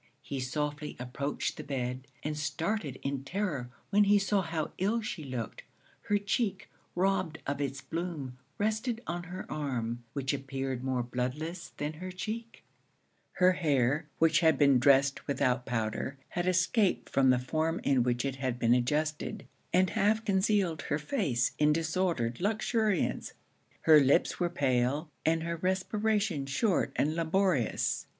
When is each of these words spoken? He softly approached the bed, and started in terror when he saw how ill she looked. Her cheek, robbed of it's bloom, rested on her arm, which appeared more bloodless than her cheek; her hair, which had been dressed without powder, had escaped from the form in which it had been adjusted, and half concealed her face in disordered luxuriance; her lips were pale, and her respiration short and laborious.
He 0.23 0.39
softly 0.39 0.95
approached 0.99 1.57
the 1.57 1.63
bed, 1.63 2.07
and 2.23 2.35
started 2.35 2.97
in 3.03 3.23
terror 3.23 3.69
when 3.91 4.05
he 4.05 4.17
saw 4.17 4.41
how 4.41 4.71
ill 4.79 4.99
she 5.03 5.23
looked. 5.23 5.61
Her 6.07 6.17
cheek, 6.17 6.71
robbed 6.95 7.37
of 7.45 7.61
it's 7.61 7.81
bloom, 7.81 8.35
rested 8.57 9.01
on 9.05 9.25
her 9.25 9.45
arm, 9.47 10.03
which 10.13 10.33
appeared 10.33 10.83
more 10.83 11.03
bloodless 11.03 11.69
than 11.77 11.93
her 11.93 12.11
cheek; 12.11 12.63
her 13.33 13.51
hair, 13.51 14.07
which 14.17 14.39
had 14.39 14.57
been 14.57 14.79
dressed 14.79 15.27
without 15.27 15.67
powder, 15.67 16.17
had 16.29 16.47
escaped 16.47 17.07
from 17.07 17.29
the 17.29 17.37
form 17.37 17.79
in 17.83 18.01
which 18.01 18.25
it 18.25 18.37
had 18.37 18.57
been 18.57 18.73
adjusted, 18.73 19.45
and 19.71 19.91
half 19.91 20.25
concealed 20.25 20.81
her 20.81 20.97
face 20.97 21.51
in 21.59 21.71
disordered 21.71 22.41
luxuriance; 22.41 23.33
her 23.81 23.99
lips 23.99 24.39
were 24.39 24.49
pale, 24.49 25.11
and 25.27 25.43
her 25.43 25.57
respiration 25.57 26.47
short 26.47 26.91
and 26.95 27.15
laborious. 27.15 28.07